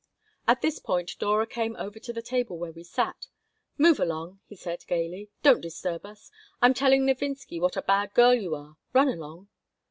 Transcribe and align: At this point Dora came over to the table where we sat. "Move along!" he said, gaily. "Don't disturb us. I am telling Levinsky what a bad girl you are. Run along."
At 0.47 0.63
this 0.63 0.79
point 0.79 1.15
Dora 1.19 1.45
came 1.45 1.75
over 1.75 1.99
to 1.99 2.11
the 2.11 2.23
table 2.23 2.57
where 2.57 2.71
we 2.71 2.81
sat. 2.83 3.27
"Move 3.77 3.99
along!" 3.99 4.39
he 4.47 4.55
said, 4.55 4.83
gaily. 4.87 5.29
"Don't 5.43 5.61
disturb 5.61 6.07
us. 6.07 6.31
I 6.59 6.65
am 6.65 6.73
telling 6.73 7.05
Levinsky 7.05 7.59
what 7.59 7.77
a 7.77 7.83
bad 7.83 8.15
girl 8.15 8.33
you 8.33 8.55
are. 8.55 8.77
Run 8.93 9.09
along." 9.09 9.49